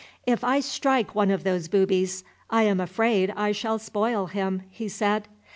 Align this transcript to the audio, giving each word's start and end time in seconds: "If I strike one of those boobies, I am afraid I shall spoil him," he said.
"If 0.25 0.43
I 0.43 0.61
strike 0.61 1.13
one 1.13 1.29
of 1.29 1.43
those 1.43 1.67
boobies, 1.67 2.23
I 2.49 2.63
am 2.63 2.79
afraid 2.79 3.31
I 3.37 3.51
shall 3.51 3.77
spoil 3.77 4.25
him," 4.25 4.63
he 4.71 4.89
said. 4.89 5.27